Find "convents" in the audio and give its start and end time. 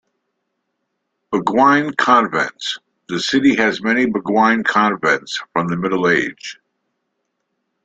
1.95-2.79, 4.65-5.39